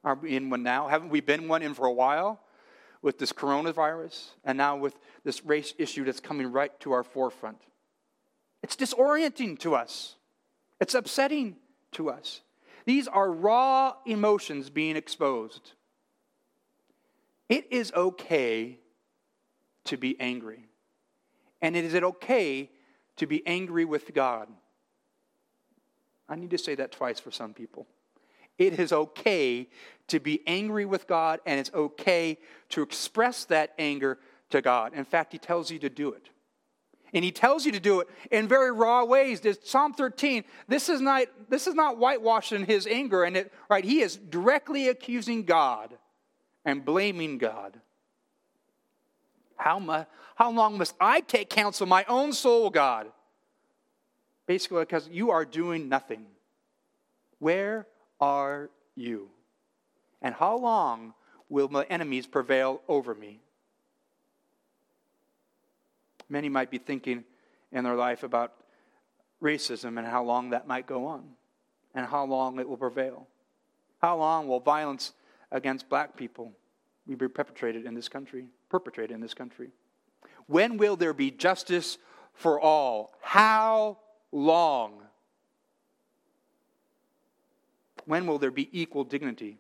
[0.04, 0.88] Are we in one now?
[0.88, 2.40] Haven't we been one in for a while
[3.02, 7.58] with this coronavirus and now with this race issue that's coming right to our forefront?
[8.64, 10.16] It's disorienting to us,
[10.80, 11.56] it's upsetting
[11.94, 12.42] to us.
[12.86, 15.74] These are raw emotions being exposed.
[17.48, 18.80] It is okay
[19.86, 20.66] to be angry.
[21.62, 22.72] And is it okay
[23.18, 24.48] to be angry with God?
[26.28, 27.88] I need to say that twice for some people.
[28.58, 29.68] It is okay
[30.08, 32.38] to be angry with God, and it's okay
[32.70, 34.18] to express that anger
[34.50, 34.94] to God.
[34.94, 36.30] In fact, He tells you to do it.
[37.14, 39.42] And he tells you to do it in very raw ways.
[39.42, 43.84] There's Psalm 13, this is not, this is not whitewashing his anger, and it, right?
[43.84, 45.98] He is directly accusing God
[46.64, 47.80] and blaming God.
[49.58, 53.08] How, mu- how long must I take counsel my own soul, God?
[54.48, 56.26] Basically, because you are doing nothing.
[57.40, 57.88] Where
[58.20, 59.30] are you?
[60.22, 61.14] And how long
[61.50, 63.42] will my enemies prevail over me?
[66.32, 67.26] Many might be thinking
[67.74, 68.54] in their life about
[69.44, 71.26] racism and how long that might go on
[71.94, 73.28] and how long it will prevail.
[74.02, 75.12] How long will violence
[75.52, 76.54] against black people
[77.06, 78.46] be perpetrated in this country?
[78.70, 79.72] Perpetrated in this country.
[80.48, 81.98] When will there be justice
[82.34, 83.12] for all?
[83.20, 83.98] How
[84.32, 85.02] long?
[88.06, 89.58] When will there be equal dignity?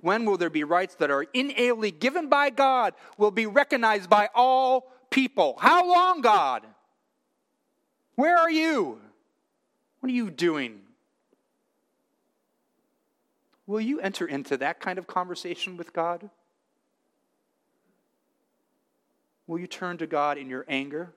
[0.00, 4.28] When will there be rights that are inalienably given by God, will be recognized by
[4.34, 5.56] all people.
[5.60, 6.62] How long, God?
[8.14, 9.00] Where are you?
[10.00, 10.80] What are you doing?
[13.66, 16.30] Will you enter into that kind of conversation with God?
[19.46, 21.12] Will you turn to God in your anger?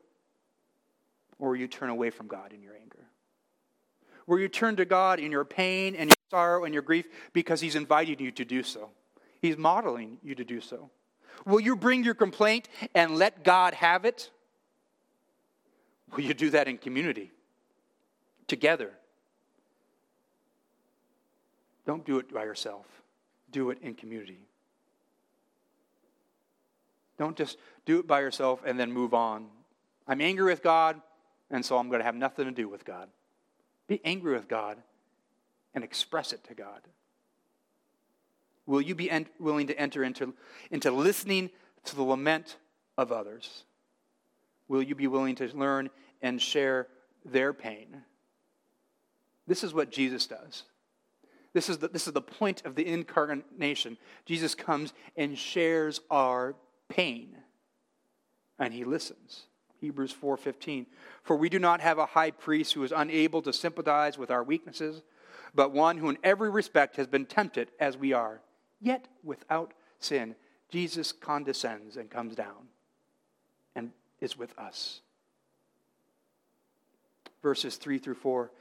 [1.37, 3.05] Or will you turn away from God in your anger?
[4.27, 7.61] Will you turn to God in your pain and your sorrow and your grief because
[7.61, 8.89] He's inviting you to do so?
[9.41, 10.89] He's modeling you to do so.
[11.45, 14.29] Will you bring your complaint and let God have it?
[16.15, 17.31] Will you do that in community?
[18.47, 18.91] Together.
[21.85, 22.85] Don't do it by yourself,
[23.51, 24.45] do it in community.
[27.17, 29.47] Don't just do it by yourself and then move on.
[30.07, 31.01] I'm angry with God,
[31.51, 33.09] and so I'm going to have nothing to do with God.
[33.87, 34.77] Be angry with God
[35.73, 36.81] and express it to God.
[38.69, 40.35] Will you be en- willing to enter into,
[40.69, 41.49] into listening
[41.85, 42.57] to the lament
[42.99, 43.63] of others?
[44.67, 45.89] Will you be willing to learn
[46.21, 46.85] and share
[47.25, 48.03] their pain?
[49.47, 50.65] This is what Jesus does.
[51.51, 53.97] This is, the, this is the point of the incarnation.
[54.27, 56.53] Jesus comes and shares our
[56.89, 57.37] pain,
[58.59, 59.45] and he listens.
[59.81, 60.85] Hebrews 4:15
[61.23, 64.43] For we do not have a high priest who is unable to sympathize with our
[64.43, 65.01] weaknesses,
[65.55, 68.41] but one who in every respect has been tempted as we are,
[68.81, 70.35] yet without sin.
[70.69, 72.67] Jesus condescends and comes down
[73.75, 75.01] and is with us.
[77.41, 78.51] Verses 3 through 4,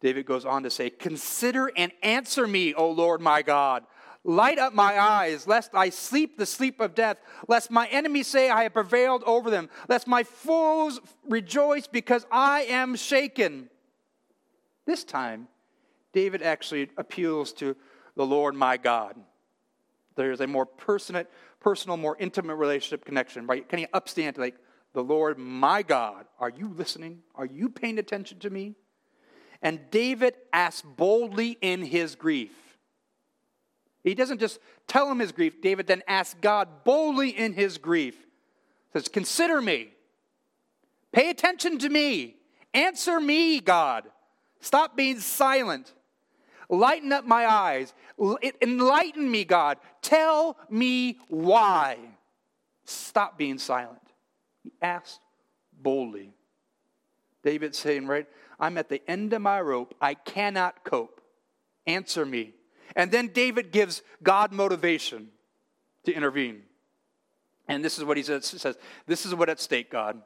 [0.00, 3.84] David goes on to say, Consider and answer me, O Lord my God.
[4.24, 8.50] Light up my eyes, lest I sleep the sleep of death, lest my enemies say
[8.50, 13.70] I have prevailed over them, lest my foes rejoice because I am shaken.
[14.86, 15.48] This time,
[16.12, 17.76] David actually appeals to
[18.16, 19.14] the Lord my God.
[20.18, 21.24] There's a more personal,
[21.60, 23.66] personal, more intimate relationship connection, right?
[23.68, 24.56] Can you upstand like
[24.92, 27.20] the Lord, my God, are you listening?
[27.34, 28.74] Are you paying attention to me?
[29.62, 32.52] And David asks boldly in his grief.
[34.04, 35.60] He doesn't just tell him his grief.
[35.60, 38.16] David then asks God boldly in his grief.
[38.92, 39.90] Says, Consider me.
[41.12, 42.36] Pay attention to me.
[42.74, 44.04] Answer me, God.
[44.60, 45.92] Stop being silent.
[46.68, 47.94] Lighten up my eyes.
[48.60, 49.78] Enlighten me, God.
[50.02, 51.98] Tell me why.
[52.84, 54.00] Stop being silent.
[54.62, 55.20] He asked
[55.72, 56.32] boldly.
[57.42, 58.26] David saying, right,
[58.60, 59.94] I'm at the end of my rope.
[60.00, 61.20] I cannot cope.
[61.86, 62.54] Answer me.
[62.96, 65.28] And then David gives God motivation
[66.04, 66.62] to intervene.
[67.68, 68.76] And this is what he says,
[69.06, 70.20] This is what at stake, God.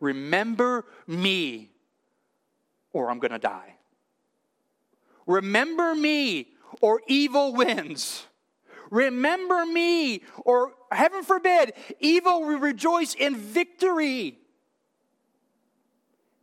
[0.00, 1.70] Remember me,
[2.92, 3.76] or I'm going to die.
[5.32, 6.48] Remember me,
[6.82, 8.26] or evil wins.
[8.90, 14.38] Remember me, or heaven forbid, evil will rejoice in victory.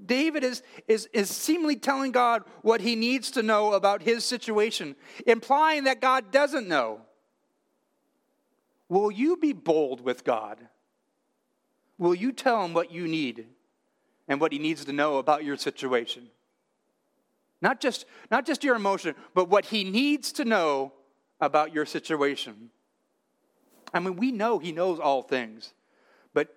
[0.04, 4.96] David is, is, is seemingly telling God what he needs to know about his situation,
[5.28, 7.02] implying that God doesn't know.
[8.88, 10.58] Will you be bold with God?
[12.00, 13.46] Will you tell him what you need
[14.28, 16.30] and what he needs to know about your situation?
[17.62, 20.94] Not just, not just your emotion, but what he needs to know
[21.42, 22.70] about your situation.
[23.94, 25.74] I mean, we know he knows all things,
[26.34, 26.48] but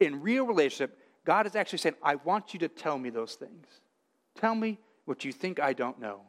[0.00, 3.66] in real relationship, God is actually saying, I want you to tell me those things.
[4.34, 6.20] Tell me what you think I don't know.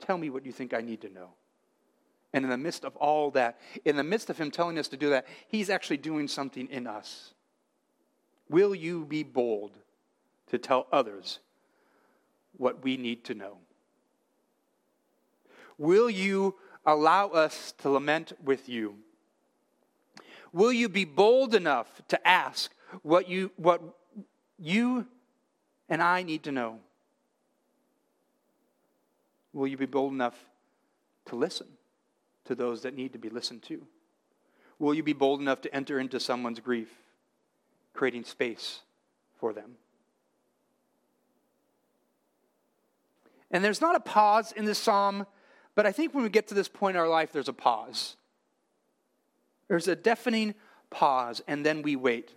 [0.00, 1.30] Tell me what you think I need to know.
[2.32, 4.96] And in the midst of all that, in the midst of him telling us to
[4.96, 7.32] do that, he's actually doing something in us.
[8.48, 9.78] Will you be bold
[10.48, 11.40] to tell others
[12.56, 13.58] what we need to know?
[15.78, 16.54] Will you
[16.84, 18.96] allow us to lament with you?
[20.52, 23.82] Will you be bold enough to ask what, you, what
[24.58, 25.06] you
[25.88, 26.78] and I need to know.
[29.52, 30.36] Will you be bold enough
[31.26, 31.66] to listen
[32.44, 33.86] to those that need to be listened to?
[34.78, 36.88] Will you be bold enough to enter into someone's grief,
[37.94, 38.80] creating space
[39.38, 39.76] for them?
[43.56, 45.24] And there's not a pause in this psalm,
[45.74, 48.16] but I think when we get to this point in our life, there's a pause.
[49.66, 50.54] There's a deafening
[50.90, 52.34] pause, and then we wait.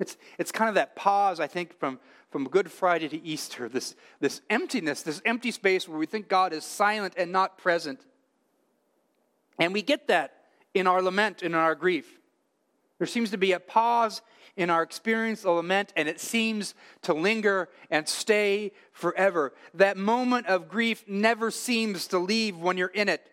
[0.00, 3.94] It's, it's kind of that pause, I think, from, from Good Friday to Easter, this,
[4.18, 8.00] this emptiness, this empty space where we think God is silent and not present.
[9.58, 12.18] And we get that in our lament, and in our grief.
[13.02, 14.22] There seems to be a pause
[14.56, 19.52] in our experience of lament, and it seems to linger and stay forever.
[19.74, 23.28] That moment of grief never seems to leave when you're in it.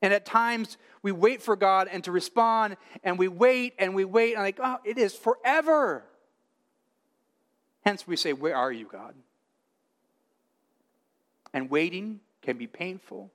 [0.00, 4.04] And at times, we wait for God and to respond, and we wait and we
[4.04, 6.04] wait, and like, oh, it is forever.
[7.84, 9.16] Hence, we say, Where are you, God?
[11.52, 13.32] And waiting can be painful,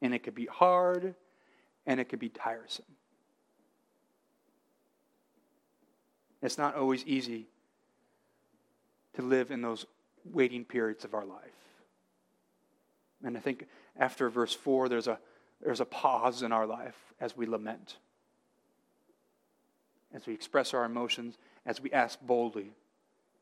[0.00, 1.16] and it can be hard,
[1.84, 2.84] and it can be tiresome.
[6.46, 7.48] It's not always easy
[9.14, 9.84] to live in those
[10.24, 11.40] waiting periods of our life.
[13.24, 13.66] And I think
[13.98, 15.18] after verse 4, there's a,
[15.60, 17.96] there's a pause in our life as we lament,
[20.14, 21.36] as we express our emotions,
[21.66, 22.70] as we ask boldly,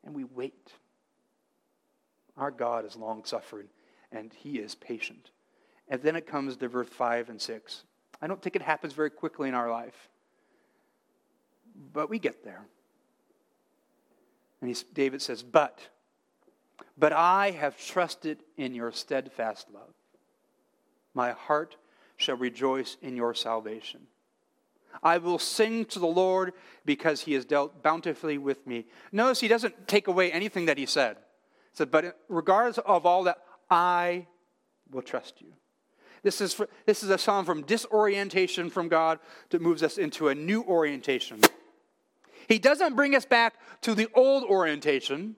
[0.07, 0.73] and we wait.
[2.39, 3.69] Our God is long suffering,
[4.13, 5.31] and He is patient.
[5.89, 7.85] And then it comes to verse 5 and 6.
[8.23, 10.09] I don't think it happens very quickly in our life,
[11.93, 12.65] but we get there.
[14.65, 15.79] And David says, But,
[16.97, 19.93] but I have trusted in your steadfast love.
[21.13, 21.77] My heart
[22.17, 24.01] shall rejoice in your salvation.
[25.03, 26.55] I will sing to the Lord
[26.87, 28.87] because he has dealt bountifully with me.
[29.13, 31.17] Notice he doesn't take away anything that he said.
[31.17, 33.39] He said, But regardless of all that,
[33.69, 34.27] I
[34.91, 35.53] will trust you.
[36.23, 39.19] This is, for, this is a psalm from disorientation from God
[39.51, 41.41] that moves us into a new orientation.
[42.49, 45.37] He doesn't bring us back to the old orientation.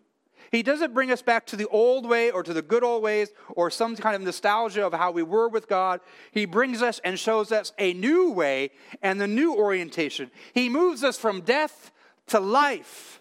[0.52, 3.30] He doesn't bring us back to the old way or to the good old ways
[3.50, 6.00] or some kind of nostalgia of how we were with God.
[6.30, 8.70] He brings us and shows us a new way
[9.02, 10.30] and the new orientation.
[10.54, 11.90] He moves us from death
[12.28, 13.20] to life,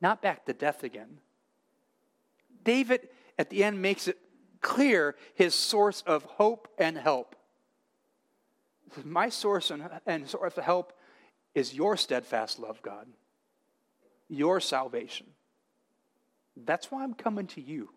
[0.00, 1.18] not back to death again.
[2.64, 4.18] David at the end makes it
[4.60, 7.36] clear his source of hope and help.
[9.04, 10.92] My source and, and source of help
[11.56, 13.06] is your steadfast love, God,
[14.28, 15.26] your salvation.
[16.54, 17.88] That's why I'm coming to you.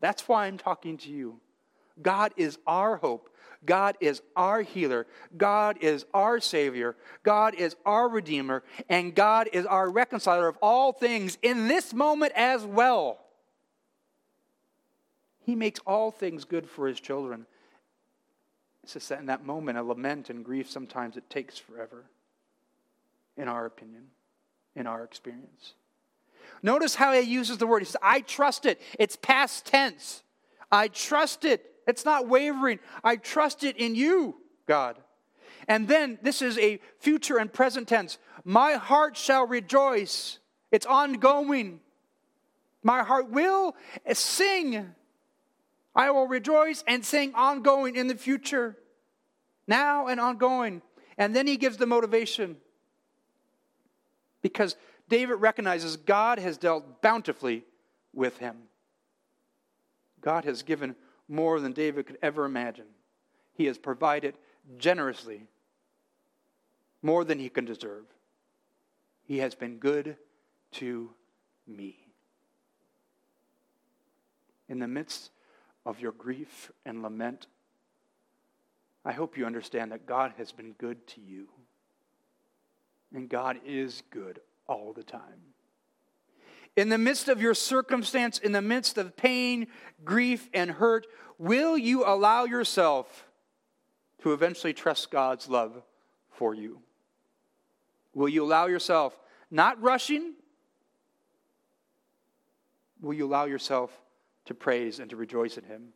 [0.00, 1.40] That's why I'm talking to you.
[2.00, 3.30] God is our hope.
[3.66, 5.08] God is our healer.
[5.36, 6.94] God is our Savior.
[7.24, 8.62] God is our Redeemer.
[8.88, 13.18] And God is our reconciler of all things in this moment as well.
[15.40, 17.46] He makes all things good for His children.
[18.84, 22.04] It's just that in that moment, a lament and grief, sometimes it takes forever
[23.38, 24.02] in our opinion,
[24.76, 25.74] in our experience.
[26.62, 27.80] Notice how he uses the word.
[27.80, 28.80] He says, I trust it.
[28.98, 30.22] It's past tense.
[30.70, 31.64] I trust it.
[31.86, 32.80] It's not wavering.
[33.02, 34.36] I trust it in you,
[34.66, 34.98] God.
[35.68, 38.18] And then this is a future and present tense.
[38.44, 40.38] My heart shall rejoice.
[40.70, 41.80] It's ongoing.
[42.82, 43.76] My heart will
[44.12, 44.94] sing.
[45.94, 48.76] I will rejoice and sing ongoing in the future,
[49.66, 50.82] now and ongoing.
[51.16, 52.56] And then he gives the motivation.
[54.48, 54.76] Because
[55.10, 57.64] David recognizes God has dealt bountifully
[58.14, 58.56] with him.
[60.22, 60.96] God has given
[61.28, 62.86] more than David could ever imagine.
[63.52, 64.38] He has provided
[64.78, 65.42] generously
[67.02, 68.04] more than he can deserve.
[69.22, 70.16] He has been good
[70.72, 71.10] to
[71.66, 71.98] me.
[74.70, 75.30] In the midst
[75.84, 77.48] of your grief and lament,
[79.04, 81.48] I hope you understand that God has been good to you.
[83.14, 85.54] And God is good all the time.
[86.76, 89.66] In the midst of your circumstance, in the midst of pain,
[90.04, 91.06] grief, and hurt,
[91.38, 93.26] will you allow yourself
[94.22, 95.82] to eventually trust God's love
[96.30, 96.80] for you?
[98.14, 99.18] Will you allow yourself,
[99.50, 100.34] not rushing,
[103.00, 103.90] will you allow yourself
[104.44, 105.88] to praise and to rejoice in Him?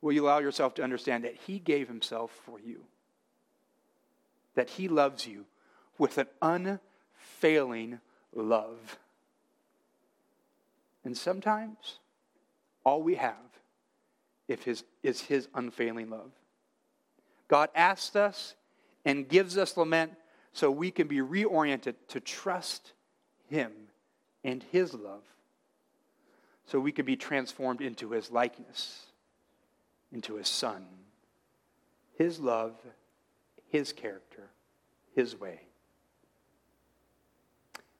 [0.00, 2.84] Will you allow yourself to understand that He gave Himself for you?
[4.54, 5.44] That He loves you
[5.98, 8.00] with an unfailing
[8.34, 8.98] love.
[11.04, 11.98] And sometimes
[12.84, 13.34] all we have
[14.48, 16.30] if his, is His unfailing love.
[17.48, 18.54] God asks us
[19.04, 20.12] and gives us lament
[20.52, 22.92] so we can be reoriented to trust
[23.48, 23.72] Him
[24.42, 25.22] and His love,
[26.66, 29.06] so we can be transformed into His likeness,
[30.12, 30.86] into His Son,
[32.16, 32.74] His love,
[33.74, 34.50] His character,
[35.16, 35.62] His way.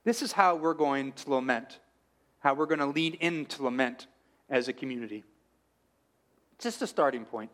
[0.04, 1.80] This is how we're going to lament,
[2.38, 4.06] how we're going to lean into lament
[4.48, 5.24] as a community.
[6.60, 7.50] Just a starting point.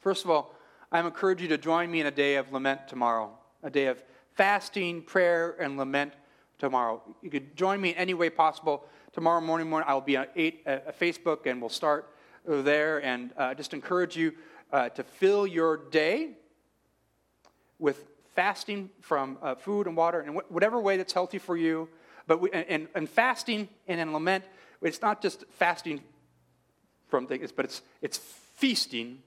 [0.00, 0.54] First of all,
[0.92, 3.30] I encourage you to join me in a day of lament tomorrow,
[3.62, 4.04] a day of
[4.34, 6.12] fasting, prayer, and lament
[6.58, 7.00] tomorrow.
[7.22, 8.84] You could join me in any way possible.
[9.14, 12.14] Tomorrow morning, morning I'll be on eight, uh, Facebook, and we'll start
[12.44, 13.02] there.
[13.02, 14.34] And uh, just encourage you
[14.70, 16.36] uh, to fill your day
[17.84, 21.86] with fasting from uh, food and water, and whatever way that's healthy for you.
[22.26, 24.44] But we, and, and fasting and in lament,
[24.80, 26.00] it's not just fasting
[27.08, 28.16] from things, but it's, it's
[28.56, 29.18] feasting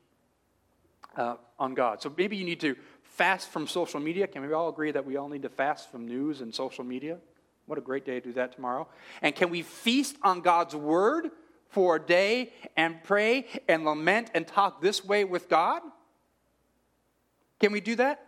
[1.15, 2.01] uh, on God.
[2.01, 4.25] So maybe you need to fast from social media.
[4.25, 7.19] Can we all agree that we all need to fast from news and social media?
[7.67, 8.87] What a great day to do that tomorrow.
[9.21, 11.29] And can we feast on God's word
[11.69, 15.83] for a day and pray and lament and talk this way with God?
[17.59, 18.26] Can we do that?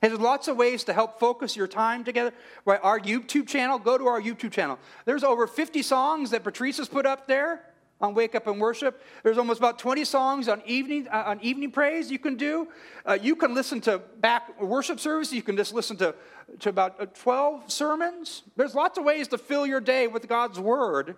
[0.00, 2.32] There's lots of ways to help focus your time together.
[2.64, 4.78] Right, our YouTube channel, go to our YouTube channel.
[5.04, 7.62] There's over 50 songs that Patrice has put up there
[8.00, 9.02] on Wake Up and Worship.
[9.22, 12.68] There's almost about 20 songs on evening, uh, on evening praise you can do.
[13.04, 15.32] Uh, you can listen to back worship service.
[15.32, 16.14] You can just listen to,
[16.60, 18.42] to about uh, 12 sermons.
[18.56, 21.16] There's lots of ways to fill your day with God's Word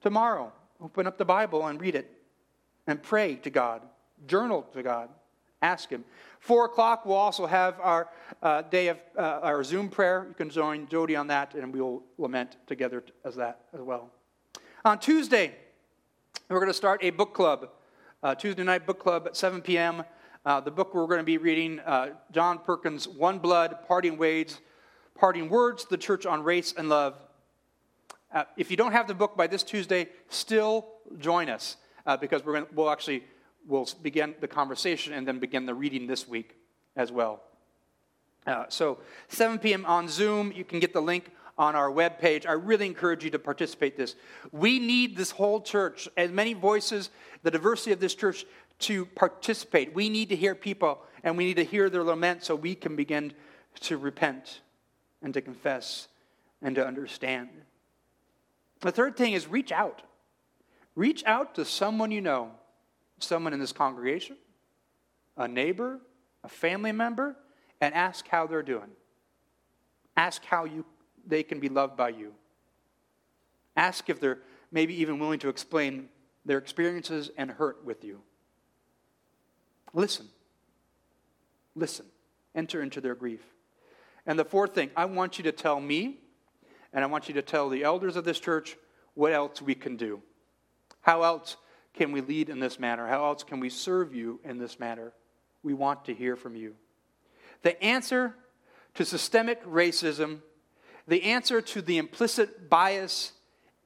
[0.00, 0.52] tomorrow.
[0.80, 2.10] Open up the Bible and read it
[2.86, 3.82] and pray to God,
[4.26, 5.08] journal to God,
[5.60, 6.04] ask Him.
[6.42, 8.08] Four o'clock, we'll also have our
[8.42, 10.26] uh, day of uh, our Zoom prayer.
[10.26, 14.10] You can join Jody on that, and we will lament together as that as well.
[14.84, 15.54] On Tuesday,
[16.48, 17.68] we're going to start a book club,
[18.24, 20.02] uh, Tuesday night book club at 7 p.m.
[20.44, 24.58] Uh, the book we're going to be reading, uh, John Perkins' One Blood, Parting Ways,
[25.14, 27.14] Parting Words, The Church on Race and Love.
[28.34, 30.88] Uh, if you don't have the book by this Tuesday, still
[31.18, 31.76] join us
[32.20, 33.22] because we're going to, we'll actually
[33.66, 36.56] we'll begin the conversation and then begin the reading this week
[36.96, 37.42] as well.
[38.46, 38.98] Uh, so
[39.28, 39.84] 7 p.m.
[39.86, 42.46] on Zoom, you can get the link on our webpage.
[42.46, 44.16] I really encourage you to participate this.
[44.50, 47.10] We need this whole church, as many voices,
[47.42, 48.44] the diversity of this church
[48.80, 49.94] to participate.
[49.94, 52.96] We need to hear people and we need to hear their lament so we can
[52.96, 53.32] begin
[53.80, 54.60] to repent
[55.22, 56.08] and to confess
[56.60, 57.48] and to understand.
[58.80, 60.02] The third thing is reach out.
[60.94, 62.50] Reach out to someone you know,
[63.22, 64.36] someone in this congregation,
[65.36, 66.00] a neighbor,
[66.44, 67.36] a family member,
[67.80, 68.90] and ask how they're doing.
[70.16, 70.84] Ask how you
[71.26, 72.34] they can be loved by you.
[73.76, 74.38] Ask if they're
[74.70, 76.08] maybe even willing to explain
[76.44, 78.20] their experiences and hurt with you.
[79.92, 80.26] Listen.
[81.74, 82.06] Listen.
[82.54, 83.40] Enter into their grief.
[84.26, 86.18] And the fourth thing, I want you to tell me,
[86.92, 88.76] and I want you to tell the elders of this church
[89.14, 90.22] what else we can do.
[91.00, 91.56] How else
[91.94, 93.06] can we lead in this manner?
[93.06, 95.12] How else can we serve you in this manner?
[95.62, 96.74] We want to hear from you.
[97.62, 98.34] The answer
[98.94, 100.40] to systemic racism
[101.06, 103.32] the answer to the implicit bias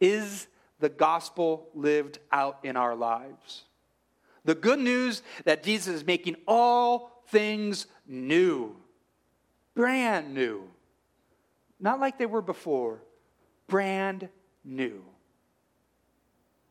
[0.00, 0.46] is
[0.80, 3.64] the gospel lived out in our lives.
[4.44, 8.76] The good news that Jesus is making all things new,
[9.74, 10.64] brand new.
[11.80, 13.02] Not like they were before,
[13.66, 14.28] brand
[14.64, 15.02] new.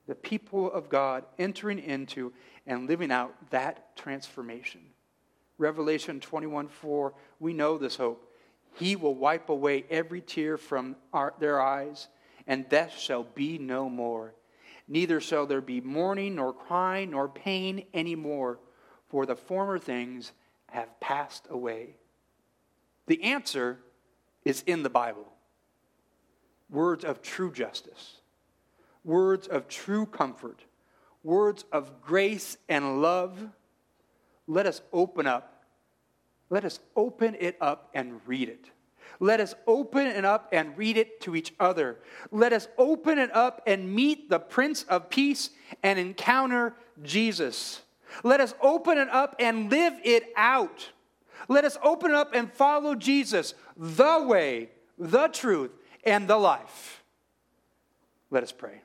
[0.07, 2.33] The people of God entering into
[2.67, 4.81] and living out that transformation.
[5.57, 8.31] Revelation 21 4, we know this hope.
[8.75, 12.09] He will wipe away every tear from our, their eyes,
[12.45, 14.33] and death shall be no more.
[14.87, 18.59] Neither shall there be mourning, nor crying, nor pain any more,
[19.07, 20.33] for the former things
[20.67, 21.95] have passed away.
[23.07, 23.79] The answer
[24.43, 25.31] is in the Bible
[26.69, 28.21] words of true justice,
[29.05, 30.65] words of true comfort,
[31.23, 33.49] words of grace and love.
[34.47, 35.55] Let us open up
[36.49, 38.69] let us open it up and read it.
[39.19, 41.99] Let us open it up and read it to each other.
[42.31, 45.51] Let us open it up and meet the Prince of Peace
[45.83, 47.81] and encounter Jesus.
[48.23, 50.91] Let us open it up and live it out.
[51.47, 55.71] Let us open it up and follow Jesus, the way, the truth,
[56.03, 57.03] and the life.
[58.29, 58.81] Let us pray.